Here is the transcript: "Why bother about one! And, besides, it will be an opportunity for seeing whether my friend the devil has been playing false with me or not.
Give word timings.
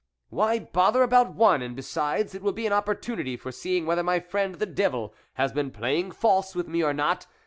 "Why 0.29 0.57
bother 0.57 1.03
about 1.03 1.35
one! 1.35 1.61
And, 1.61 1.75
besides, 1.75 2.33
it 2.33 2.41
will 2.41 2.53
be 2.53 2.65
an 2.65 2.73
opportunity 2.73 3.37
for 3.37 3.51
seeing 3.51 3.85
whether 3.85 4.01
my 4.01 4.19
friend 4.19 4.55
the 4.55 4.65
devil 4.65 5.13
has 5.35 5.51
been 5.53 5.69
playing 5.69 6.09
false 6.13 6.55
with 6.55 6.67
me 6.67 6.81
or 6.83 6.91
not. 6.91 7.27